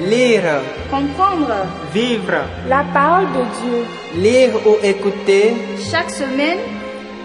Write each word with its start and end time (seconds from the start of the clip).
Lire, 0.00 0.60
Comprendre 0.90 1.54
vivre, 1.94 2.42
la 2.68 2.84
parole 2.92 3.26
de 3.32 3.42
Dieu 3.60 3.78
lire 4.20 4.50
ou 4.66 4.76
écouter 4.82 5.54
chaque 5.90 6.10
semaine. 6.10 6.58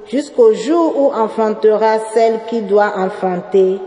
jusqu'au 0.06 0.52
jour 0.52 0.92
où 0.96 1.12
enfantera 1.14 1.98
celle 2.12 2.40
qui 2.48 2.60
doit 2.60 2.92
enfanter, 2.96 3.78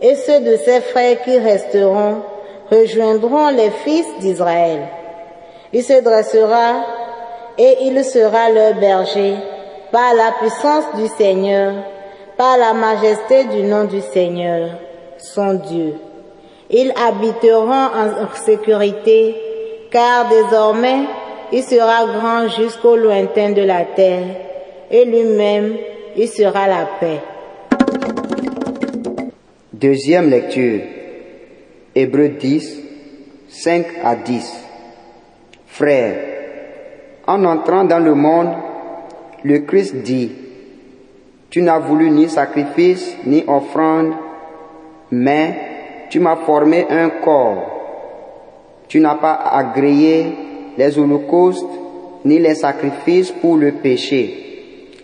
et 0.00 0.14
ceux 0.14 0.40
de 0.40 0.56
ses 0.56 0.80
frères 0.80 1.20
qui 1.22 1.36
resteront 1.36 2.22
rejoindront 2.70 3.48
les 3.48 3.70
fils 3.70 4.06
d'Israël. 4.20 4.80
Il 5.72 5.82
se 5.82 6.00
dressera 6.00 6.84
et 7.58 7.78
il 7.82 8.04
sera 8.04 8.50
leur 8.50 8.74
berger 8.74 9.34
par 9.90 10.14
la 10.14 10.32
puissance 10.38 10.84
du 10.94 11.08
Seigneur, 11.08 11.74
par 12.38 12.56
la 12.56 12.72
majesté 12.72 13.46
du 13.46 13.64
nom 13.64 13.84
du 13.84 14.00
Seigneur, 14.00 14.78
son 15.18 15.54
Dieu. 15.54 15.94
Ils 16.70 16.92
habiteront 16.96 17.72
en 17.72 18.34
sécurité, 18.34 19.34
car 19.90 20.28
désormais 20.28 21.00
il 21.50 21.64
sera 21.64 22.06
grand 22.06 22.48
jusqu'au 22.48 22.96
lointain 22.96 23.50
de 23.50 23.62
la 23.62 23.84
terre, 23.84 24.36
et 24.88 25.04
lui-même 25.04 25.76
il 26.16 26.28
sera 26.28 26.68
la 26.68 26.88
paix. 27.00 27.20
Deuxième 29.72 30.30
lecture. 30.30 30.82
Hébreux 31.94 32.28
10, 32.28 32.78
5 33.48 33.86
à 34.04 34.14
10. 34.14 34.64
Frères, 35.66 36.16
en 37.26 37.44
entrant 37.44 37.82
dans 37.82 37.98
le 37.98 38.14
monde, 38.14 38.54
le 39.42 39.58
Christ 39.60 39.96
dit, 39.96 40.30
Tu 41.50 41.62
n'as 41.62 41.78
voulu 41.78 42.10
ni 42.10 42.28
sacrifice 42.28 43.16
ni 43.24 43.42
offrande, 43.46 44.12
mais 45.10 45.54
tu 46.10 46.20
m'as 46.20 46.36
formé 46.36 46.86
un 46.90 47.08
corps. 47.08 47.64
Tu 48.88 49.00
n'as 49.00 49.14
pas 49.14 49.34
agréé 49.34 50.26
les 50.76 50.98
holocaustes 50.98 51.64
ni 52.24 52.38
les 52.38 52.54
sacrifices 52.54 53.32
pour 53.32 53.56
le 53.56 53.72
péché. 53.72 54.44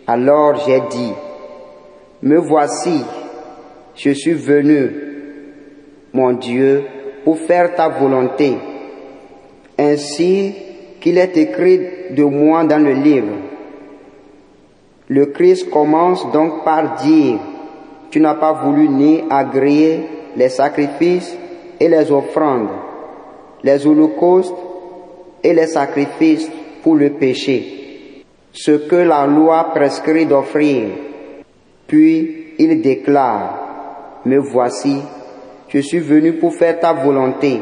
Alors 0.06 0.56
j'ai 0.66 0.82
dit, 0.91 1.12
Me 2.22 2.38
voici, 2.38 3.03
je 3.94 4.11
suis 4.11 4.32
venu, 4.32 4.91
mon 6.12 6.32
Dieu, 6.32 6.84
pour 7.25 7.38
faire 7.38 7.75
ta 7.75 7.88
volonté, 7.88 8.55
ainsi 9.78 10.55
qu'il 11.00 11.19
est 11.19 11.37
écrit 11.37 11.81
de 12.11 12.25
moi 12.25 12.65
dans 12.65 12.82
le 12.82 12.93
livre. 12.93 13.44
Le 15.09 15.26
Christ 15.26 15.69
commence 15.69 16.31
donc 16.32 16.65
par 16.65 16.97
dire, 16.97 17.38
tu 18.10 18.20
n'as 18.20 18.34
pas 18.34 18.53
voulu 18.53 18.88
ni 18.88 19.22
agréer 19.28 20.00
les 20.34 20.48
sacrifices 20.48 21.37
et 21.78 21.88
les 21.88 22.10
offrandes, 22.10 22.70
les 23.62 23.87
holocaustes 23.87 24.54
et 25.43 25.53
les 25.53 25.66
sacrifices 25.66 26.50
pour 26.82 26.94
le 26.94 27.10
péché, 27.10 28.25
ce 28.53 28.72
que 28.72 28.97
la 28.97 29.26
loi 29.26 29.72
prescrit 29.75 30.25
d'offrir. 30.25 30.84
Puis 31.87 32.54
il 32.59 32.81
déclare, 32.81 34.20
me 34.25 34.38
voici, 34.38 35.00
je 35.69 35.81
suis 35.81 35.98
venu 35.98 36.34
pour 36.34 36.54
faire 36.54 36.81
ta 36.81 36.94
volonté. 36.94 37.60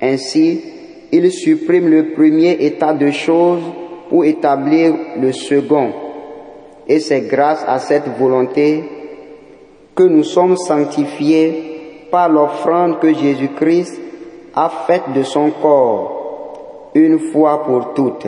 Ainsi, 0.00 0.62
il 1.10 1.32
supprime 1.32 1.88
le 1.88 2.12
premier 2.12 2.52
état 2.60 2.92
de 2.92 3.10
choses 3.10 3.62
pour 4.08 4.24
établir 4.24 4.94
le 5.20 5.32
second. 5.32 6.07
Et 6.88 7.00
c'est 7.00 7.20
grâce 7.22 7.64
à 7.68 7.78
cette 7.78 8.08
volonté 8.18 8.82
que 9.94 10.04
nous 10.04 10.24
sommes 10.24 10.56
sanctifiés 10.56 12.06
par 12.10 12.28
l'offrande 12.28 12.98
que 12.98 13.12
Jésus-Christ 13.12 14.00
a 14.54 14.70
faite 14.86 15.12
de 15.14 15.22
son 15.22 15.50
corps, 15.50 16.90
une 16.94 17.18
fois 17.18 17.62
pour 17.64 17.92
toutes. 17.94 18.26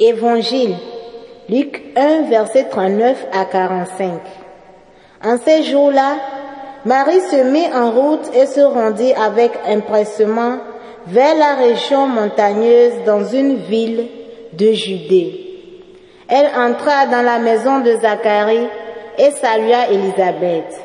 Évangile, 0.00 0.74
Luc 1.48 1.82
1, 1.94 2.22
verset 2.30 2.64
39 2.70 3.26
à 3.32 3.44
45. 3.44 4.12
En 5.22 5.36
ces 5.38 5.62
jours-là, 5.62 6.16
Marie 6.86 7.20
se 7.20 7.44
mit 7.44 7.66
en 7.74 7.90
route 7.90 8.30
et 8.34 8.46
se 8.46 8.60
rendit 8.60 9.12
avec 9.12 9.52
empressement 9.68 10.56
vers 11.06 11.36
la 11.36 11.54
région 11.54 12.06
montagneuse 12.06 13.04
dans 13.04 13.24
une 13.24 13.56
ville 13.56 14.06
de 14.54 14.72
Judée. 14.72 15.49
Elle 16.32 16.46
entra 16.56 17.06
dans 17.06 17.22
la 17.22 17.40
maison 17.40 17.80
de 17.80 17.96
Zacharie 17.96 18.68
et 19.18 19.30
salua 19.32 19.88
Élisabeth. 19.90 20.78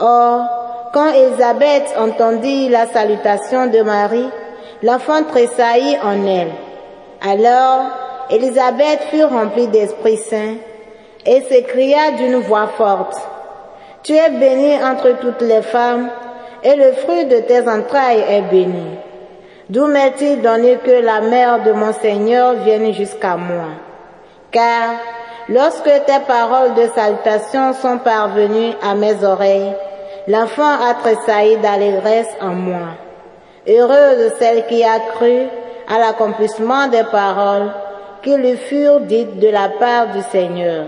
Or, 0.00 0.88
quand 0.94 1.12
Élisabeth 1.12 1.94
entendit 1.98 2.70
la 2.70 2.86
salutation 2.86 3.66
de 3.66 3.82
Marie, 3.82 4.30
l'enfant 4.82 5.24
tressaillit 5.24 5.98
en 6.02 6.26
elle. 6.26 6.52
Alors, 7.20 7.82
Élisabeth 8.30 9.00
fut 9.10 9.24
remplie 9.24 9.68
d'Esprit 9.68 10.16
Saint 10.16 10.54
et 11.26 11.42
s'écria 11.42 12.12
d'une 12.12 12.36
voix 12.36 12.68
forte, 12.68 13.16
Tu 14.02 14.14
es 14.14 14.30
bénie 14.30 14.82
entre 14.82 15.18
toutes 15.20 15.42
les 15.42 15.62
femmes, 15.62 16.08
et 16.64 16.76
le 16.76 16.92
fruit 16.92 17.26
de 17.26 17.40
tes 17.40 17.68
entrailles 17.68 18.24
est 18.28 18.50
béni. 18.50 18.96
D'où 19.68 19.86
m'est-il 19.86 20.40
donné 20.40 20.78
que 20.84 20.90
la 20.90 21.20
mère 21.20 21.62
de 21.62 21.72
mon 21.72 21.92
Seigneur 21.92 22.54
vienne 22.54 22.92
jusqu'à 22.92 23.36
moi? 23.36 23.91
Car 24.52 25.00
lorsque 25.48 25.84
tes 25.84 26.20
paroles 26.26 26.74
de 26.74 26.86
salutation 26.94 27.72
sont 27.72 27.98
parvenues 27.98 28.74
à 28.82 28.94
mes 28.94 29.24
oreilles, 29.24 29.74
l'enfant 30.28 30.74
a 30.78 30.94
tressailli 30.94 31.56
d'allégresse 31.56 32.28
en 32.40 32.54
moi. 32.54 32.88
Heureuse 33.66 34.32
celle 34.38 34.66
qui 34.66 34.84
a 34.84 35.00
cru 35.14 35.46
à 35.88 35.98
l'accomplissement 35.98 36.86
des 36.88 37.04
paroles 37.10 37.72
qui 38.22 38.36
lui 38.36 38.56
furent 38.56 39.00
dites 39.00 39.38
de 39.38 39.48
la 39.48 39.70
part 39.70 40.12
du 40.12 40.20
Seigneur. 40.30 40.86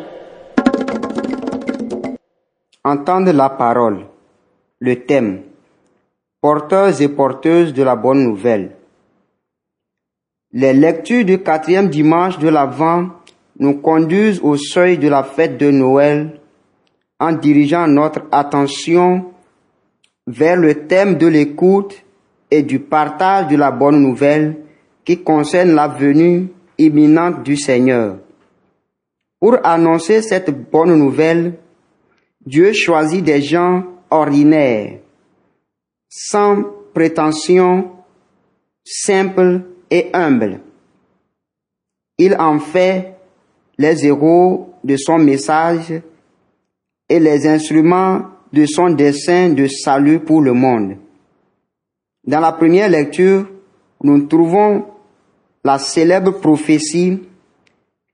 Entendre 2.85 3.33
la 3.33 3.49
parole. 3.49 4.05
Le 4.79 5.07
thème. 5.07 5.43
Porteurs 6.43 7.01
et 7.01 7.09
porteuses 7.09 7.73
de 7.73 7.83
la 7.83 7.97
bonne 7.97 8.23
nouvelle. 8.23 8.73
Les 10.53 10.75
lectures 10.75 11.25
du 11.25 11.43
quatrième 11.43 11.89
dimanche 11.89 12.39
de 12.39 12.49
l'Avent 12.49 13.09
nous 13.59 13.75
conduisent 13.75 14.41
au 14.43 14.57
seuil 14.57 14.99
de 14.99 15.09
la 15.09 15.23
fête 15.23 15.59
de 15.59 15.71
Noël 15.71 16.41
en 17.21 17.33
dirigeant 17.33 17.87
notre 17.87 18.23
attention 18.33 19.33
vers 20.27 20.57
le 20.57 20.87
thème 20.87 21.17
de 21.17 21.27
l'écoute 21.27 22.03
et 22.51 22.63
du 22.63 22.81
partage 22.81 23.49
de 23.49 23.57
la 23.57 23.71
bonne 23.71 24.01
nouvelle 24.01 24.57
qui 25.05 25.23
concerne 25.23 25.75
la 25.75 25.89
venue 25.89 26.49
imminente 26.79 27.43
du 27.43 27.57
Seigneur. 27.57 28.19
Pour 29.39 29.59
annoncer 29.63 30.23
cette 30.23 30.51
bonne 30.71 30.97
nouvelle, 30.97 31.55
Dieu 32.45 32.73
choisit 32.73 33.25
des 33.25 33.43
gens 33.43 33.85
ordinaires, 34.11 34.99
sans 36.09 36.65
prétention, 36.95 37.91
simples 38.85 39.63
et 39.91 40.11
humbles. 40.13 40.61
Il 42.19 42.37
en 42.37 42.59
fait 42.59 43.14
les 43.79 44.07
héros 44.07 44.75
de 44.85 44.97
son 44.97 45.19
message 45.19 45.93
et 47.09 47.21
les 47.21 47.47
instruments 47.47 48.23
de 48.53 48.67
son 48.67 48.91
dessein 48.91 49.51
de 49.51 49.67
salut 49.67 50.21
pour 50.21 50.41
le 50.41 50.53
monde. 50.53 50.97
Dans 52.27 52.41
la 52.41 52.53
première 52.53 52.89
lecture, 52.89 53.49
nous 54.03 54.27
trouvons 54.27 54.87
la 55.65 55.79
célèbre 55.79 56.33
prophétie 56.33 57.23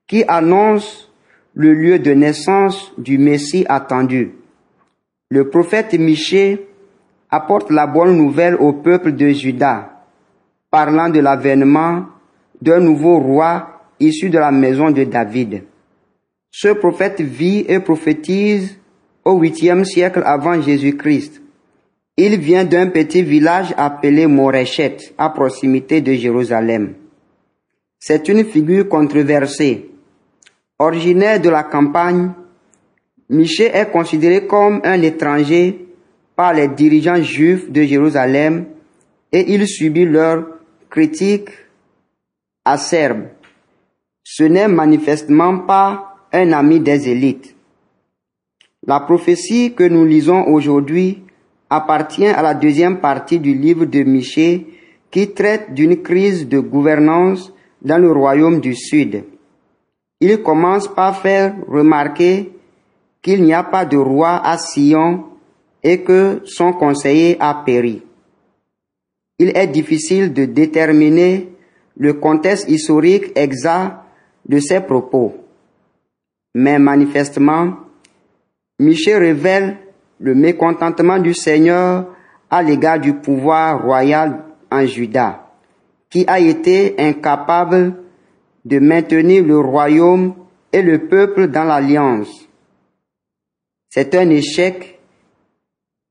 qui 0.07 0.25
annonce 0.27 1.11
le 1.55 1.75
lieu 1.75 1.99
de 1.99 2.12
naissance 2.12 2.93
du 2.97 3.19
Messie 3.19 3.67
attendu. 3.69 4.33
Le 5.31 5.51
prophète 5.51 5.95
Michée 5.95 6.67
apporte 7.31 7.71
la 7.71 7.87
bonne 7.87 8.17
nouvelle 8.17 8.57
au 8.57 8.73
peuple 8.73 9.12
de 9.12 9.29
Juda, 9.29 10.05
parlant 10.71 11.09
de 11.09 11.21
l'avènement 11.21 12.07
d'un 12.61 12.81
nouveau 12.81 13.19
roi 13.19 13.80
issu 14.00 14.31
de 14.31 14.38
la 14.38 14.50
maison 14.50 14.91
de 14.91 15.05
David. 15.05 15.62
Ce 16.50 16.69
prophète 16.69 17.20
vit 17.20 17.64
et 17.69 17.79
prophétise 17.79 18.76
au 19.25 19.38
huitième 19.38 19.85
siècle 19.85 20.23
avant 20.25 20.61
Jésus-Christ. 20.61 21.41
Il 22.17 22.38
vient 22.41 22.64
d'un 22.64 22.88
petit 22.88 23.23
village 23.23 23.73
appelé 23.76 24.26
Moréchet, 24.26 24.97
à 25.17 25.31
proximité 25.31 26.00
de 26.00 26.12
Jérusalem. 26.14 26.94
C'est 27.99 28.29
une 28.29 28.44
figure 28.44 28.88
controversée. 28.88 29.91
Originaire 30.79 31.41
de 31.41 31.50
la 31.50 31.62
campagne, 31.62 32.31
Michée 33.29 33.70
est 33.73 33.91
considéré 33.91 34.47
comme 34.47 34.81
un 34.82 35.00
étranger 35.02 35.87
par 36.35 36.52
les 36.52 36.69
dirigeants 36.69 37.23
juifs 37.23 37.70
de 37.70 37.82
Jérusalem 37.82 38.67
et 39.31 39.55
il 39.55 39.69
subit 39.69 40.06
leurs 40.06 40.47
critiques 40.88 41.50
acerbes. 42.64 43.29
Ce 44.32 44.44
n'est 44.44 44.69
manifestement 44.69 45.59
pas 45.59 46.15
un 46.32 46.53
ami 46.53 46.79
des 46.79 47.09
élites. 47.09 47.56
La 48.87 49.00
prophétie 49.00 49.75
que 49.75 49.82
nous 49.82 50.05
lisons 50.05 50.47
aujourd'hui 50.47 51.25
appartient 51.69 52.29
à 52.29 52.41
la 52.41 52.55
deuxième 52.55 53.00
partie 53.00 53.41
du 53.41 53.55
livre 53.55 53.87
de 53.87 54.05
Michée 54.05 54.69
qui 55.11 55.32
traite 55.32 55.75
d'une 55.75 56.00
crise 56.00 56.47
de 56.47 56.61
gouvernance 56.61 57.53
dans 57.82 57.99
le 57.99 58.12
royaume 58.12 58.61
du 58.61 58.77
Sud. 58.77 59.25
Il 60.21 60.41
commence 60.44 60.87
par 60.87 61.21
faire 61.21 61.56
remarquer 61.67 62.53
qu'il 63.23 63.43
n'y 63.43 63.53
a 63.53 63.65
pas 63.65 63.85
de 63.85 63.97
roi 63.97 64.41
à 64.44 64.59
Sion 64.59 65.25
et 65.83 66.03
que 66.03 66.41
son 66.44 66.73
conseiller 66.73 67.37
a 67.41 67.65
péri. 67.67 68.05
Il 69.41 69.49
est 69.56 69.67
difficile 69.67 70.33
de 70.33 70.44
déterminer 70.44 71.49
le 71.97 72.12
contexte 72.12 72.71
historique 72.71 73.33
exact 73.35 73.97
de 74.48 74.58
ces 74.58 74.81
propos. 74.81 75.34
Mais 76.54 76.78
manifestement, 76.78 77.75
Michel 78.78 79.19
révèle 79.22 79.78
le 80.19 80.34
mécontentement 80.34 81.19
du 81.19 81.34
Seigneur 81.34 82.06
à 82.50 82.62
l'égard 82.62 82.98
du 82.98 83.14
pouvoir 83.14 83.82
royal 83.82 84.44
en 84.70 84.84
Juda, 84.84 85.50
qui 86.08 86.25
a 86.26 86.40
été 86.40 86.94
incapable 86.98 87.94
de 88.64 88.78
maintenir 88.78 89.44
le 89.44 89.58
royaume 89.58 90.34
et 90.72 90.82
le 90.82 91.06
peuple 91.08 91.48
dans 91.48 91.64
l'alliance. 91.64 92.48
C'est 93.88 94.14
un 94.14 94.28
échec 94.31 95.00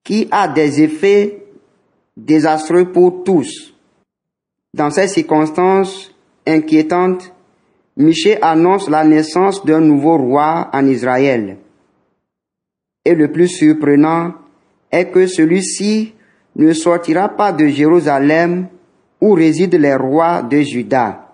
qui 0.03 0.27
a 0.31 0.47
des 0.47 0.81
effets 0.81 1.45
désastreux 2.17 2.91
pour 2.91 3.23
tous. 3.23 3.73
Dans 4.73 4.89
ces 4.89 5.07
circonstances 5.07 6.13
inquiétantes, 6.45 7.33
Michel 7.99 8.39
annonce 8.41 8.89
la 8.89 9.03
naissance 9.03 9.65
d'un 9.65 9.81
nouveau 9.81 10.17
roi 10.17 10.69
en 10.71 10.87
Israël. 10.87 11.57
Et 13.03 13.13
le 13.13 13.29
plus 13.29 13.49
surprenant 13.49 14.35
est 14.89 15.11
que 15.11 15.27
celui-ci 15.27 16.13
ne 16.55 16.71
sortira 16.71 17.27
pas 17.27 17.51
de 17.51 17.67
Jérusalem 17.67 18.67
où 19.19 19.33
résident 19.33 19.77
les 19.77 19.95
rois 19.95 20.41
de 20.43 20.61
Juda. 20.61 21.27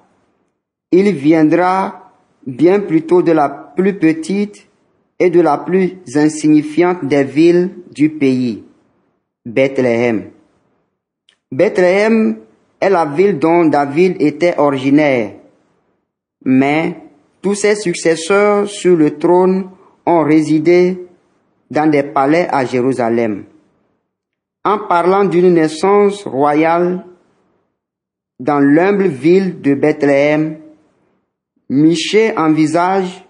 Il 0.92 1.14
viendra 1.14 2.12
bien 2.48 2.80
plutôt 2.80 3.22
de 3.22 3.32
la 3.32 3.50
plus 3.50 4.00
petite 4.00 4.68
et 5.20 5.30
de 5.30 5.42
la 5.42 5.60
plus 5.60 5.98
insignifiante 6.16 7.06
des 7.06 7.24
villes 7.24 7.70
du 7.92 8.10
pays, 8.10 8.64
Bethléem. 9.46 10.32
Bethléem 11.52 12.38
est 12.82 12.90
la 12.90 13.06
ville 13.06 13.38
dont 13.38 13.66
David 13.66 14.16
était 14.20 14.58
originaire, 14.58 15.34
mais 16.46 16.96
tous 17.42 17.56
ses 17.56 17.76
successeurs 17.76 18.70
sur 18.70 18.96
le 18.96 19.18
trône 19.18 19.70
ont 20.06 20.24
résidé 20.24 21.06
dans 21.72 21.90
des 21.90 22.04
palais 22.04 22.48
à 22.52 22.64
Jérusalem. 22.66 23.46
En 24.64 24.80
parlant 24.88 25.26
d'une 25.26 25.54
naissance 25.54 26.24
royale 26.26 27.04
dans 28.40 28.60
l'humble 28.60 29.08
ville 29.08 29.62
de 29.62 29.74
Bethléem, 29.74 30.58
Michel 31.70 32.38
envisage 32.38 33.26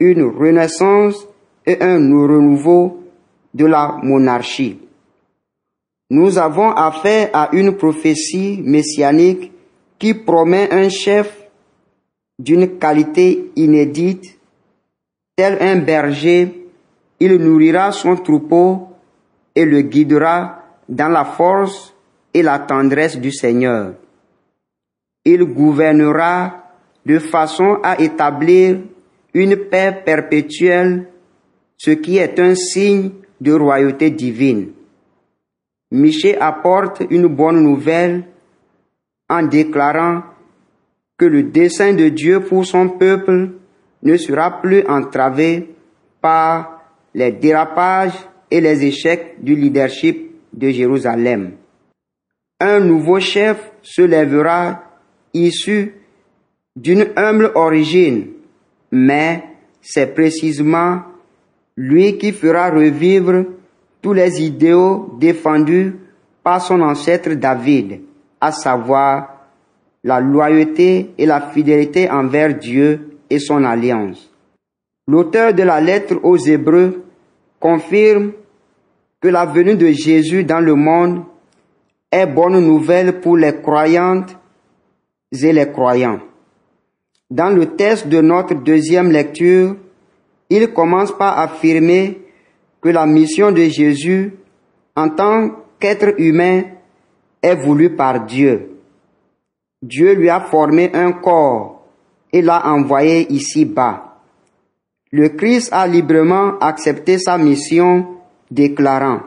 une 0.00 0.22
renaissance 0.22 1.26
et 1.66 1.82
un 1.82 1.96
renouveau 1.96 3.02
de 3.52 3.66
la 3.66 3.98
monarchie. 4.02 4.78
Nous 6.10 6.38
avons 6.38 6.70
affaire 6.70 7.30
à 7.32 7.50
une 7.52 7.76
prophétie 7.76 8.60
messianique 8.62 9.52
qui 9.98 10.14
promet 10.14 10.72
un 10.72 10.88
chef 10.88 11.43
d'une 12.38 12.78
qualité 12.78 13.52
inédite, 13.56 14.38
tel 15.36 15.58
un 15.60 15.76
berger, 15.76 16.68
il 17.20 17.36
nourrira 17.36 17.92
son 17.92 18.16
troupeau 18.16 18.88
et 19.54 19.64
le 19.64 19.82
guidera 19.82 20.62
dans 20.88 21.08
la 21.08 21.24
force 21.24 21.94
et 22.32 22.42
la 22.42 22.58
tendresse 22.58 23.18
du 23.18 23.32
Seigneur. 23.32 23.94
Il 25.24 25.44
gouvernera 25.44 26.64
de 27.06 27.18
façon 27.18 27.78
à 27.82 28.00
établir 28.00 28.80
une 29.32 29.56
paix 29.56 30.02
perpétuelle, 30.04 31.08
ce 31.76 31.92
qui 31.92 32.18
est 32.18 32.38
un 32.38 32.54
signe 32.54 33.10
de 33.40 33.52
royauté 33.52 34.10
divine. 34.10 34.72
Michel 35.90 36.38
apporte 36.40 37.02
une 37.10 37.26
bonne 37.26 37.62
nouvelle 37.62 38.24
en 39.28 39.42
déclarant 39.42 40.22
que 41.18 41.24
le 41.24 41.44
dessein 41.44 41.94
de 41.94 42.08
Dieu 42.08 42.40
pour 42.40 42.66
son 42.66 42.88
peuple 42.88 43.50
ne 44.02 44.16
sera 44.16 44.60
plus 44.60 44.86
entravé 44.86 45.74
par 46.20 46.82
les 47.14 47.32
dérapages 47.32 48.18
et 48.50 48.60
les 48.60 48.84
échecs 48.84 49.36
du 49.42 49.54
leadership 49.54 50.32
de 50.52 50.70
Jérusalem. 50.70 51.52
Un 52.60 52.80
nouveau 52.80 53.20
chef 53.20 53.72
se 53.82 54.02
lèvera 54.02 54.82
issu 55.32 55.92
d'une 56.76 57.06
humble 57.16 57.52
origine, 57.54 58.28
mais 58.90 59.44
c'est 59.80 60.14
précisément 60.14 61.02
lui 61.76 62.18
qui 62.18 62.32
fera 62.32 62.70
revivre 62.70 63.44
tous 64.00 64.12
les 64.12 64.42
idéaux 64.42 65.16
défendus 65.18 65.94
par 66.42 66.60
son 66.60 66.80
ancêtre 66.80 67.30
David, 67.34 68.00
à 68.40 68.52
savoir 68.52 69.33
la 70.04 70.20
loyauté 70.20 71.10
et 71.16 71.26
la 71.26 71.40
fidélité 71.40 72.10
envers 72.10 72.54
Dieu 72.58 73.18
et 73.30 73.38
son 73.38 73.64
alliance. 73.64 74.30
L'auteur 75.08 75.54
de 75.54 75.62
la 75.62 75.80
lettre 75.80 76.16
aux 76.22 76.36
Hébreux 76.36 77.04
confirme 77.58 78.32
que 79.20 79.28
la 79.28 79.46
venue 79.46 79.76
de 79.76 79.88
Jésus 79.88 80.44
dans 80.44 80.60
le 80.60 80.74
monde 80.74 81.22
est 82.12 82.26
bonne 82.26 82.60
nouvelle 82.60 83.20
pour 83.20 83.38
les 83.38 83.56
croyantes 83.60 84.36
et 85.32 85.52
les 85.52 85.70
croyants. 85.70 86.20
Dans 87.30 87.48
le 87.48 87.74
texte 87.74 88.06
de 88.08 88.20
notre 88.20 88.54
deuxième 88.54 89.10
lecture, 89.10 89.76
il 90.50 90.68
commence 90.72 91.10
par 91.16 91.38
affirmer 91.38 92.20
que 92.82 92.90
la 92.90 93.06
mission 93.06 93.50
de 93.50 93.62
Jésus 93.62 94.34
en 94.94 95.08
tant 95.08 95.50
qu'être 95.80 96.20
humain 96.20 96.64
est 97.42 97.54
voulue 97.54 97.96
par 97.96 98.26
Dieu. 98.26 98.73
Dieu 99.84 100.14
lui 100.14 100.30
a 100.30 100.40
formé 100.40 100.90
un 100.94 101.12
corps 101.12 101.84
et 102.32 102.40
l'a 102.40 102.72
envoyé 102.72 103.30
ici-bas. 103.30 104.16
Le 105.12 105.28
Christ 105.28 105.68
a 105.72 105.86
librement 105.86 106.58
accepté 106.58 107.18
sa 107.18 107.36
mission, 107.36 108.06
déclarant, 108.50 109.20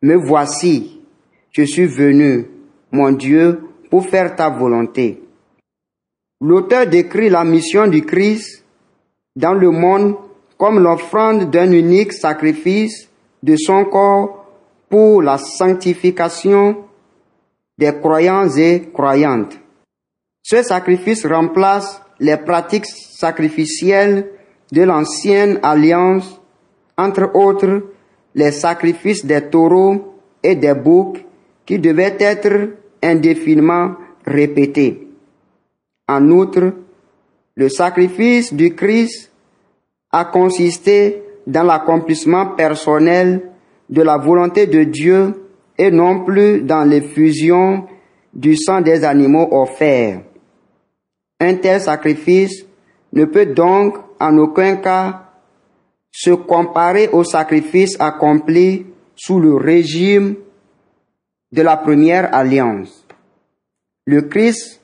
Me 0.00 0.14
voici, 0.14 1.02
je 1.52 1.64
suis 1.64 1.84
venu, 1.84 2.46
mon 2.90 3.12
Dieu, 3.12 3.60
pour 3.90 4.06
faire 4.06 4.34
ta 4.34 4.48
volonté. 4.48 5.22
L'auteur 6.40 6.86
décrit 6.86 7.28
la 7.28 7.44
mission 7.44 7.86
du 7.86 8.00
Christ 8.00 8.64
dans 9.36 9.52
le 9.52 9.70
monde 9.70 10.16
comme 10.56 10.78
l'offrande 10.78 11.50
d'un 11.50 11.70
unique 11.70 12.14
sacrifice 12.14 13.10
de 13.42 13.56
son 13.58 13.84
corps 13.84 14.46
pour 14.88 15.20
la 15.20 15.36
sanctification 15.36 16.78
des 17.76 17.92
croyants 17.92 18.48
et 18.56 18.88
croyantes. 18.90 19.58
Ce 20.48 20.62
sacrifice 20.62 21.26
remplace 21.26 22.00
les 22.20 22.36
pratiques 22.36 22.86
sacrificielles 22.86 24.28
de 24.70 24.82
l'ancienne 24.82 25.58
alliance, 25.60 26.40
entre 26.96 27.32
autres 27.34 27.82
les 28.36 28.52
sacrifices 28.52 29.26
des 29.26 29.40
taureaux 29.50 30.14
et 30.44 30.54
des 30.54 30.74
boucs 30.74 31.18
qui 31.66 31.80
devaient 31.80 32.16
être 32.20 32.76
indéfiniment 33.02 33.96
répétés. 34.24 35.08
En 36.08 36.30
outre, 36.30 36.74
le 37.56 37.68
sacrifice 37.68 38.54
du 38.54 38.72
Christ 38.76 39.32
a 40.12 40.26
consisté 40.26 41.24
dans 41.44 41.64
l'accomplissement 41.64 42.54
personnel 42.54 43.50
de 43.90 44.02
la 44.02 44.16
volonté 44.16 44.68
de 44.68 44.84
Dieu 44.84 45.48
et 45.76 45.90
non 45.90 46.24
plus 46.24 46.60
dans 46.60 46.84
l'effusion 46.84 47.88
du 48.32 48.56
sang 48.56 48.80
des 48.80 49.02
animaux 49.02 49.48
offerts. 49.50 50.20
Un 51.40 51.56
tel 51.56 51.80
sacrifice 51.80 52.64
ne 53.12 53.24
peut 53.24 53.46
donc 53.46 53.96
en 54.18 54.38
aucun 54.38 54.76
cas 54.76 55.22
se 56.10 56.30
comparer 56.30 57.08
au 57.12 57.24
sacrifice 57.24 57.96
accompli 58.00 58.86
sous 59.14 59.38
le 59.38 59.54
régime 59.54 60.36
de 61.52 61.62
la 61.62 61.76
première 61.76 62.34
alliance. 62.34 63.06
Le 64.06 64.22
Christ 64.22 64.80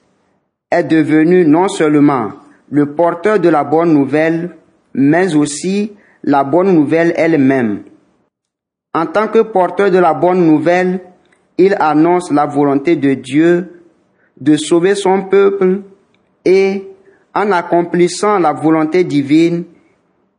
est 0.71 0.85
devenu 0.85 1.47
non 1.47 1.69
seulement 1.69 2.33
le 2.71 2.95
porteur 2.95 3.39
de 3.39 3.49
la 3.49 3.65
bonne 3.65 3.93
nouvelle, 3.93 4.57
mais 4.95 5.35
aussi 5.35 5.93
la 6.23 6.45
bonne 6.45 6.73
nouvelle 6.75 7.13
elle-même. 7.17 7.85
En 8.95 9.07
tant 9.07 9.29
que 9.29 9.41
porteur 9.41 9.91
de 9.91 9.99
la 9.99 10.13
bonne 10.13 10.47
nouvelle, 10.47 11.01
il 11.57 11.77
annonce 11.81 12.31
la 12.31 12.47
volonté 12.47 12.97
de 12.97 13.15
Dieu 13.15 13.83
de 14.41 14.57
sauver 14.57 14.95
son 14.95 15.23
peuple 15.23 15.81
et 16.45 16.89
en 17.35 17.51
accomplissant 17.53 18.39
la 18.39 18.53
volonté 18.53 19.05
divine, 19.05 19.65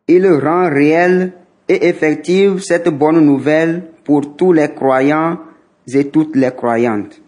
il 0.07 0.27
rend 0.27 0.69
réelle 0.69 1.33
et 1.67 1.87
effective 1.87 2.59
cette 2.59 2.89
bonne 2.89 3.21
nouvelle 3.21 3.83
pour 4.03 4.35
tous 4.35 4.53
les 4.53 4.73
croyants 4.73 5.39
et 5.87 6.09
toutes 6.09 6.35
les 6.35 6.51
croyantes. 6.51 7.21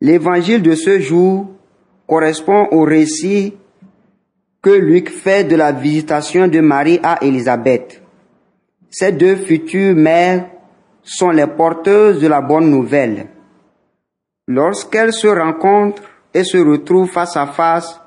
L'évangile 0.00 0.62
de 0.62 0.74
ce 0.74 0.98
jour 1.00 1.46
correspond 2.06 2.68
au 2.72 2.82
récit 2.82 3.54
que 4.62 4.70
Luc 4.70 5.10
fait 5.10 5.44
de 5.44 5.56
la 5.56 5.72
visitation 5.72 6.48
de 6.48 6.60
Marie 6.60 7.00
à 7.02 7.18
Élisabeth. 7.24 8.02
Ces 8.90 9.12
deux 9.12 9.36
futures 9.36 9.94
mères 9.94 10.46
sont 11.02 11.30
les 11.30 11.46
porteuses 11.46 12.20
de 12.20 12.26
la 12.26 12.40
bonne 12.40 12.70
nouvelle. 12.70 13.26
Lorsqu'elles 14.46 15.12
se 15.12 15.28
rencontrent 15.28 16.02
se 16.44 16.58
retrouvent 16.58 17.10
face 17.10 17.36
à 17.36 17.46
face, 17.46 18.00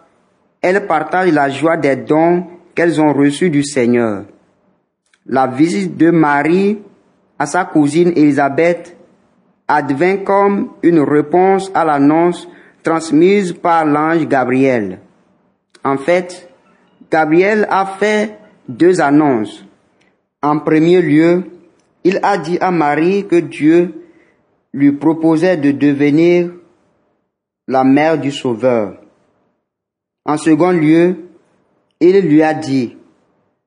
elles 0.62 0.88
partagent 0.88 1.32
la 1.32 1.50
joie 1.50 1.78
des 1.78 1.96
dons 1.96 2.46
qu'elles 2.76 3.02
ont 3.02 3.14
reçus 3.14 3.50
du 3.50 3.64
Seigneur. 3.64 4.26
La 5.26 5.48
visite 5.48 5.98
de 5.98 6.12
Marie 6.12 6.80
à 7.38 7.46
sa 7.46 7.66
cousine 7.66 8.14
Élisabeth 8.16 8.96
advint 9.68 10.18
comme 10.18 10.70
une 10.84 11.00
réponse 11.00 11.72
à 11.74 11.86
l'annonce 11.86 12.48
transmise 12.84 13.54
par 13.54 13.86
l'ange 13.86 14.28
Gabriel. 14.28 15.00
En 15.84 15.98
fait, 15.98 16.50
Gabriel 17.12 17.68
a 17.70 17.86
fait 17.86 18.38
deux 18.68 19.02
annonces. 19.02 19.66
En 20.42 20.60
premier 20.60 21.02
lieu, 21.02 21.44
il 22.04 22.20
a 22.24 22.38
dit 22.38 22.58
à 22.60 22.72
Marie 22.72 23.28
que 23.28 23.36
Dieu 23.36 23.94
lui 24.74 24.92
proposait 24.92 25.58
de 25.58 25.72
devenir 25.72 26.52
la 27.72 27.86
mère 27.86 28.20
du 28.20 28.32
Sauveur. 28.32 28.98
En 30.26 30.36
second 30.36 30.72
lieu, 30.72 31.30
il 32.02 32.20
lui 32.20 32.44
a 32.44 32.54
dit, 32.54 32.98